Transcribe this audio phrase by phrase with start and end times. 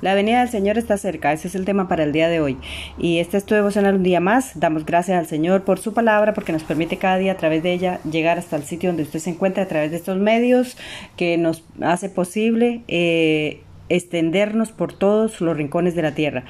[0.00, 2.56] La venida del Señor está cerca, ese es el tema para el día de hoy.
[2.98, 4.58] Y este es tu devocional un día más.
[4.58, 7.72] Damos gracias al Señor por su palabra, porque nos permite cada día a través de
[7.72, 10.76] ella llegar hasta el sitio donde usted se encuentra, a través de estos medios
[11.16, 16.44] que nos hace posible eh, extendernos por todos los rincones de la tierra.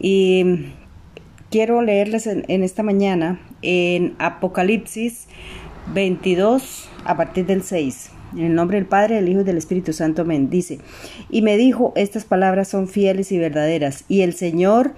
[0.00, 0.66] Y
[1.50, 5.26] quiero leerles en, en esta mañana en Apocalipsis
[5.92, 8.10] 22 a partir del 6.
[8.32, 10.48] En el nombre del Padre, del Hijo y del Espíritu Santo, amén.
[10.48, 10.78] Dice,
[11.30, 14.92] y me dijo, estas palabras son fieles y verdaderas, y el Señor,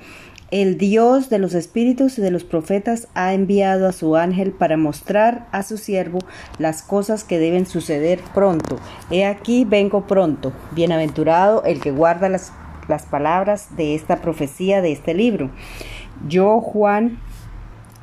[0.50, 4.76] el Dios de los espíritus y de los profetas, ha enviado a su ángel para
[4.76, 6.20] mostrar a su siervo
[6.58, 8.78] las cosas que deben suceder pronto.
[9.10, 10.52] He aquí vengo pronto.
[10.72, 12.52] Bienaventurado el que guarda las,
[12.86, 15.50] las palabras de esta profecía de este libro.
[16.28, 17.18] Yo, Juan,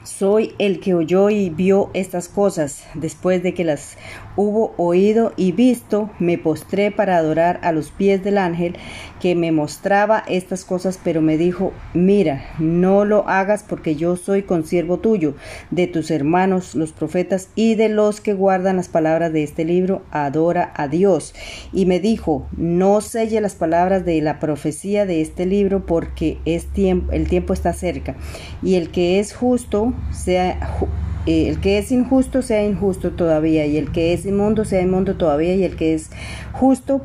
[0.03, 2.85] soy el que oyó y vio estas cosas.
[2.95, 3.97] Después de que las
[4.35, 8.75] hubo oído y visto, me postré para adorar a los pies del ángel
[9.19, 14.43] que me mostraba estas cosas, pero me dijo, mira, no lo hagas porque yo soy
[14.43, 15.35] consiervo tuyo,
[15.69, 20.01] de tus hermanos los profetas y de los que guardan las palabras de este libro,
[20.11, 21.33] adora a Dios.
[21.71, 26.65] Y me dijo, no selle las palabras de la profecía de este libro porque es
[26.67, 28.15] tiempo, el tiempo está cerca.
[28.63, 30.57] Y el que es justo, sea eh,
[31.25, 35.55] el que es injusto sea injusto todavía, y el que es inmundo sea inmundo todavía,
[35.55, 36.09] y el que es
[36.51, 37.01] justo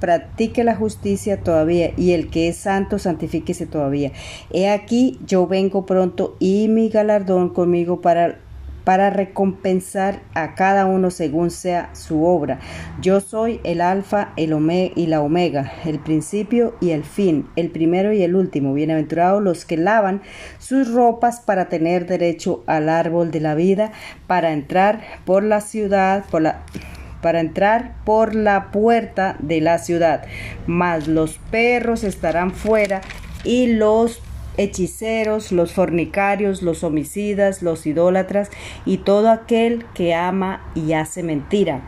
[0.00, 4.12] practique la justicia todavía, y el que es santo santifíquese todavía.
[4.52, 8.40] He aquí yo vengo pronto y mi galardón conmigo para
[8.86, 12.60] para recompensar a cada uno según sea su obra.
[13.00, 14.52] Yo soy el alfa el
[14.94, 18.74] y la omega, el principio y el fin, el primero y el último.
[18.74, 20.22] Bienaventurados los que lavan
[20.60, 23.90] sus ropas para tener derecho al árbol de la vida,
[24.28, 30.24] para entrar por la ciudad, para entrar por la puerta de la ciudad.
[30.68, 33.00] Mas los perros estarán fuera
[33.42, 34.22] y los
[34.56, 38.50] hechiceros, los fornicarios, los homicidas, los idólatras
[38.84, 41.82] y todo aquel que ama y hace mentira.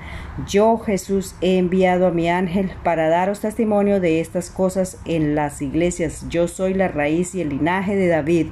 [0.46, 5.60] Yo, Jesús, he enviado a mi ángel para daros testimonio de estas cosas en las
[5.62, 6.26] iglesias.
[6.28, 8.46] Yo soy la raíz y el linaje de David,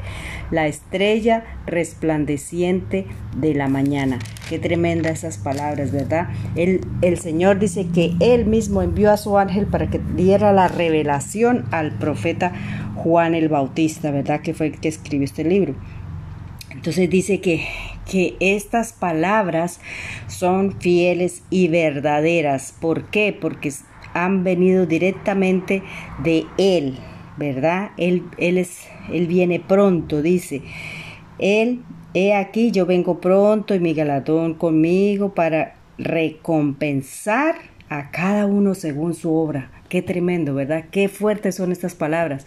[0.51, 4.19] la estrella resplandeciente de la mañana.
[4.49, 6.29] Qué tremenda esas palabras, ¿verdad?
[6.57, 10.69] El, el Señor dice que Él mismo envió a su ángel para que diera la
[10.69, 12.53] revelación al profeta
[12.97, 14.41] Juan el Bautista, ¿verdad?
[14.41, 15.75] Que fue el que escribió este libro.
[16.71, 17.65] Entonces dice que,
[18.11, 19.81] que estas palabras
[20.29, 22.75] son fieles y verdaderas.
[22.81, 23.37] ¿Por qué?
[23.39, 23.73] Porque
[24.15, 25.83] han venido directamente
[26.23, 26.97] de Él,
[27.37, 27.91] ¿verdad?
[27.97, 30.63] Él, él, es, él viene pronto, dice.
[31.39, 31.83] Él,
[32.15, 37.57] he aquí, yo vengo pronto y mi galardón conmigo para recompensar
[37.89, 39.71] a cada uno según su obra.
[39.89, 40.85] Qué tremendo, ¿verdad?
[40.91, 42.45] Qué fuertes son estas palabras.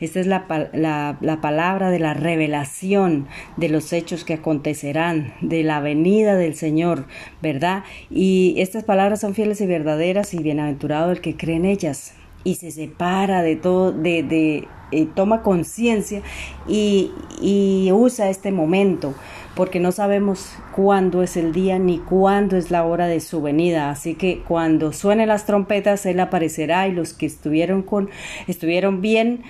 [0.00, 5.80] Esta es la, la, palabra de la revelación de los hechos que acontecerán, de la
[5.80, 7.06] venida del Señor,
[7.40, 7.84] ¿verdad?
[8.10, 12.54] Y estas palabras son fieles y verdaderas y bienaventurado el que cree en ellas y
[12.56, 16.22] se separa de todo, de, de eh, toma conciencia
[16.66, 19.14] y, y usa este momento
[19.54, 23.90] porque no sabemos cuándo es el día ni cuándo es la hora de su venida.
[23.90, 28.10] Así que cuando suenen las trompetas, Él aparecerá y los que estuvieron, con,
[28.46, 29.42] estuvieron bien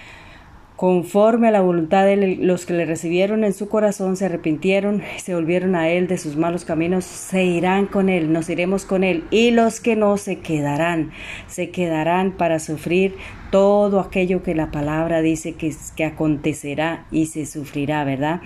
[0.81, 5.35] conforme a la voluntad de los que le recibieron en su corazón, se arrepintieron se
[5.35, 9.25] volvieron a Él de sus malos caminos, se irán con Él, nos iremos con Él.
[9.31, 11.11] Y los que no se quedarán,
[11.49, 13.15] se quedarán para sufrir
[13.51, 18.41] todo aquello que la palabra dice que, que acontecerá y se sufrirá, ¿verdad?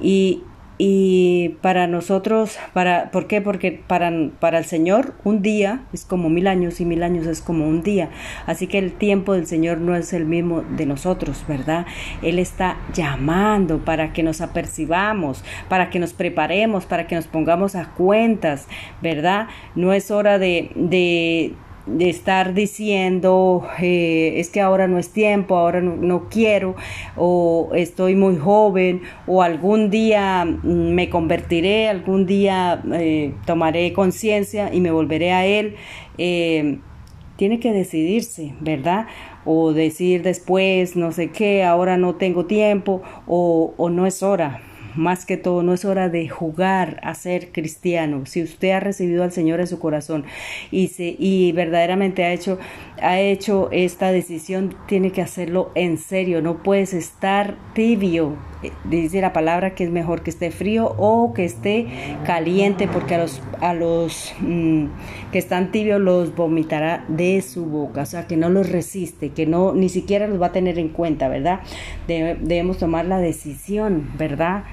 [0.00, 0.44] Y
[0.82, 3.42] y para nosotros, para, ¿por qué?
[3.42, 4.10] Porque para,
[4.40, 7.82] para el Señor un día es como mil años y mil años es como un
[7.82, 8.08] día.
[8.46, 11.84] Así que el tiempo del Señor no es el mismo de nosotros, ¿verdad?
[12.22, 17.74] Él está llamando para que nos apercibamos, para que nos preparemos, para que nos pongamos
[17.74, 18.66] a cuentas,
[19.02, 19.48] ¿verdad?
[19.74, 25.56] No es hora de, de de estar diciendo eh, es que ahora no es tiempo,
[25.56, 26.76] ahora no, quiero,
[27.16, 34.72] o estoy muy joven, o algún día mm, me convertiré, algún día eh, tomaré conciencia
[34.72, 35.76] y me volveré a Él.
[36.18, 36.78] Eh,
[37.36, 39.06] tiene que decidirse, ¿verdad?
[39.46, 44.60] O decir después, no sé qué, ahora no tengo tiempo, o, o no es hora
[44.96, 48.26] más que todo, no es hora de jugar a ser cristiano.
[48.26, 50.24] Si usted ha recibido al Señor en su corazón
[50.70, 52.58] y, se, y verdaderamente ha hecho,
[53.00, 56.42] ha hecho esta decisión, tiene que hacerlo en serio.
[56.42, 58.36] No puedes estar tibio
[58.84, 61.86] dice la palabra que es mejor que esté frío o que esté
[62.24, 64.86] caliente, porque a los, a los mm,
[65.32, 69.46] que están tibios los vomitará de su boca, o sea, que no los resiste, que
[69.46, 71.60] no ni siquiera los va a tener en cuenta, ¿verdad?
[72.06, 74.64] debemos tomar la decisión, ¿verdad?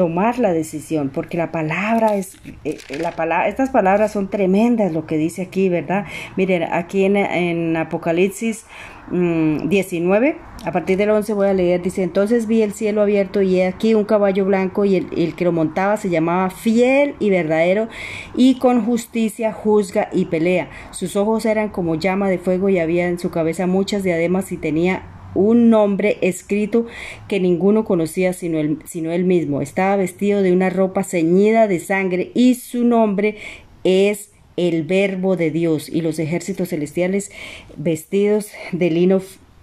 [0.00, 5.04] Tomar la decisión, porque la palabra es, eh, la palabra, estas palabras son tremendas lo
[5.04, 6.06] que dice aquí, ¿verdad?
[6.38, 8.64] Miren, aquí en, Apocalipsis
[9.10, 13.42] 19, mm, a partir del 11 voy a leer, dice, entonces vi el cielo abierto
[13.42, 17.14] y he aquí un caballo blanco y el, el que lo montaba se llamaba fiel
[17.18, 17.88] y verdadero
[18.34, 20.70] y con justicia juzga y pelea.
[20.92, 24.56] Sus ojos eran como llama de fuego y había en su cabeza muchas diademas y
[24.56, 26.86] tenía un nombre escrito
[27.28, 29.62] que ninguno conocía sino él, mismo.
[29.62, 33.36] Estaba vestido de una ropa ceñida de sangre y su nombre
[33.84, 37.30] es el verbo de Dios y los ejércitos celestiales
[37.76, 39.22] vestidos de lino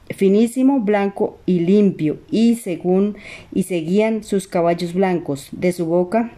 [0.09, 3.17] finísimo, blanco y limpio y según
[3.53, 6.31] y seguían sus caballos blancos de su boca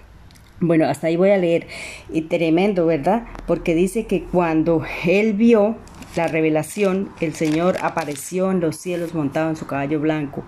[0.61, 1.67] bueno, hasta ahí voy a leer.
[2.11, 3.23] Y tremendo, ¿verdad?
[3.47, 5.77] Porque dice que cuando él vio
[6.15, 10.43] la revelación, el Señor apareció en los cielos montado en su caballo blanco.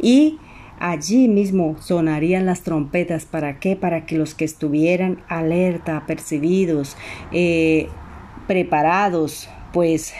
[0.00, 0.38] Y
[0.78, 3.24] allí mismo sonarían las trompetas.
[3.24, 3.76] ¿Para qué?
[3.76, 6.96] Para que los que estuvieran alerta, apercibidos,
[7.32, 7.88] eh,
[8.46, 10.14] preparados, pues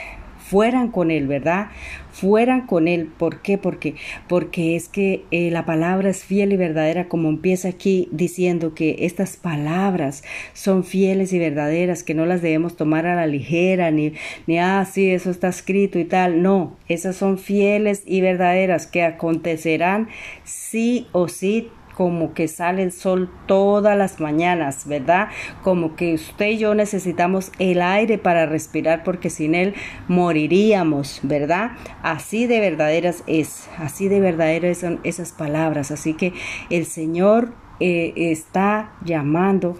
[0.47, 1.69] fueran con él, ¿verdad?
[2.11, 3.09] Fueran con él.
[3.17, 3.57] ¿Por qué?
[3.57, 3.95] Porque,
[4.27, 8.97] porque es que eh, la palabra es fiel y verdadera, como empieza aquí diciendo que
[8.99, 14.13] estas palabras son fieles y verdaderas, que no las debemos tomar a la ligera, ni,
[14.45, 16.43] ni, ah, sí, eso está escrito y tal.
[16.43, 20.09] No, esas son fieles y verdaderas, que acontecerán
[20.43, 25.29] sí o sí como que sale el sol todas las mañanas, ¿verdad?
[25.63, 29.73] Como que usted y yo necesitamos el aire para respirar porque sin él
[30.07, 31.71] moriríamos, ¿verdad?
[32.03, 35.91] Así de verdaderas es, así de verdaderas son esas palabras.
[35.91, 36.33] Así que
[36.69, 39.77] el Señor eh, está llamando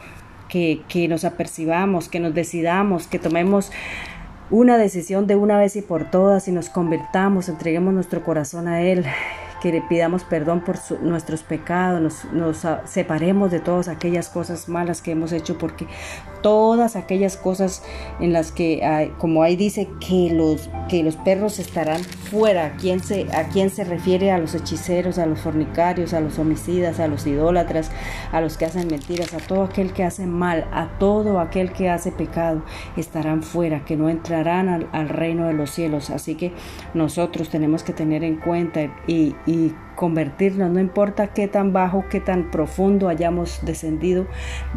[0.48, 3.72] que, que nos apercibamos, que nos decidamos, que tomemos
[4.50, 8.82] una decisión de una vez y por todas y nos convertamos, entreguemos nuestro corazón a
[8.82, 9.06] Él
[9.66, 15.10] que le pidamos perdón por nuestros pecados, nos, separemos de todas aquellas cosas malas que
[15.10, 15.88] hemos hecho, porque
[16.46, 17.82] todas aquellas cosas
[18.20, 23.00] en las que, como ahí dice, que los, que los perros estarán fuera, ¿a quién,
[23.00, 24.30] se, ¿a quién se refiere?
[24.30, 27.90] A los hechiceros, a los fornicarios, a los homicidas, a los idólatras,
[28.32, 31.90] a los que hacen mentiras, a todo aquel que hace mal, a todo aquel que
[31.90, 32.62] hace pecado,
[32.96, 36.12] estarán fuera, que no entrarán al, reino de los cielos.
[36.12, 36.54] Así que
[36.94, 39.34] nosotros tenemos que tener en cuenta y
[39.96, 44.28] convertirnos, no importa qué tan bajo, qué tan profundo hayamos descendido.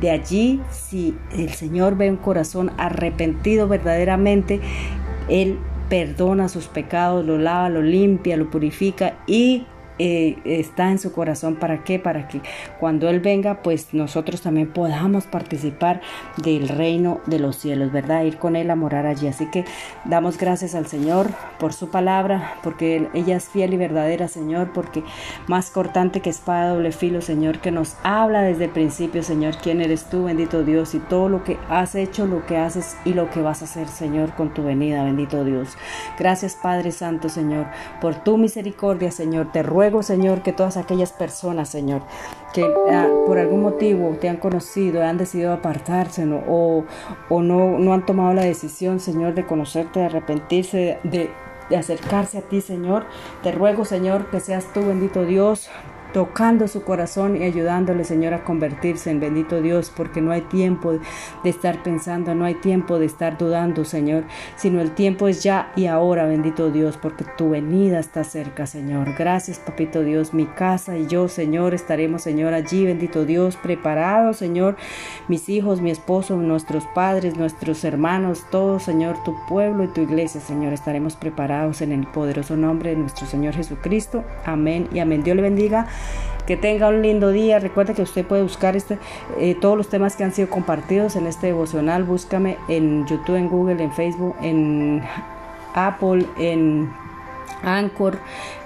[0.01, 4.61] De allí, si el Señor ve un corazón arrepentido verdaderamente,
[5.29, 9.67] Él perdona sus pecados, lo lava, lo limpia, lo purifica y
[9.99, 11.57] eh, está en su corazón.
[11.57, 11.99] ¿Para qué?
[11.99, 12.41] Para que
[12.79, 16.01] cuando Él venga, pues nosotros también podamos participar
[16.37, 18.25] del reino de los cielos, ¿verdad?
[18.25, 19.29] Ir con Él a morar allí.
[19.29, 19.65] Así que
[20.05, 21.29] damos gracias al Señor
[21.59, 25.03] por su palabra, porque ella es fiel y verdadera, Señor, porque
[25.47, 29.81] más cortante que espada doble filo, Señor, que nos habla desde el principio, Señor, quién
[29.81, 33.31] eres tú, bendito Dios, y todo lo que has hecho, lo que haces y lo
[33.31, 35.77] que vas a hacer, Señor, con tu venida, bendito Dios.
[36.19, 37.67] Gracias, Padre Santo, Señor,
[38.01, 39.51] por tu misericordia, Señor.
[39.53, 42.03] Te ruego Señor, que todas aquellas personas, Señor,
[42.53, 46.85] que ah, por algún motivo te han conocido, han decidido apartarse o,
[47.29, 51.31] o no, no han tomado la decisión, Señor, de conocerte, de arrepentirse, de,
[51.71, 53.05] de acercarse a ti, Señor.
[53.43, 55.69] Te ruego, Señor, que seas tú, bendito Dios,
[56.13, 60.93] tocando su corazón y ayudándole, Señor, a convertirse en bendito Dios, porque no hay tiempo
[60.93, 64.25] de estar pensando, no hay tiempo de estar dudando, Señor,
[64.57, 69.15] sino el tiempo es ya y ahora, bendito Dios, porque tu venida está cerca, Señor.
[69.19, 74.77] Gracias, papito Dios, mi casa y yo, Señor, estaremos, Señor, allí, bendito Dios, preparados, Señor,
[75.29, 80.41] mis hijos, mi esposo, nuestros padres, nuestros hermanos, todos, Señor, tu pueblo y tu iglesia,
[80.41, 84.25] Señor, estaremos preparados en el poderoso nombre de nuestro Señor Jesucristo.
[84.45, 85.23] Amén y amén.
[85.23, 85.87] Dios le bendiga.
[86.47, 87.59] Que tenga un lindo día.
[87.59, 88.99] Recuerda que usted puede buscar este,
[89.39, 92.05] eh, todos los temas que han sido compartidos en este devocional.
[92.05, 95.03] Búscame en YouTube, en Google, en Facebook, en
[95.75, 96.91] Apple, en
[97.63, 98.19] Anchor,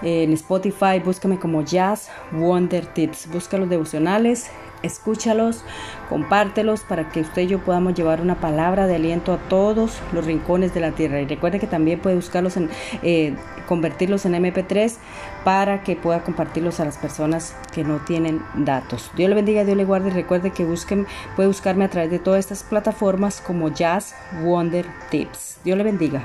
[0.02, 1.00] en Spotify.
[1.04, 3.28] Búscame como Jazz Wonder Tips.
[3.32, 4.50] Busca los devocionales
[4.82, 5.64] escúchalos,
[6.08, 10.24] compártelos para que usted y yo podamos llevar una palabra de aliento a todos los
[10.24, 11.20] rincones de la tierra.
[11.20, 12.70] Y recuerde que también puede buscarlos en,
[13.02, 13.34] eh,
[13.66, 14.98] convertirlos en MP3
[15.44, 19.10] para que pueda compartirlos a las personas que no tienen datos.
[19.16, 22.18] Dios le bendiga, Dios le guarde y recuerde que busquen, puede buscarme a través de
[22.18, 25.58] todas estas plataformas como Jazz Wonder Tips.
[25.64, 26.24] Dios le bendiga.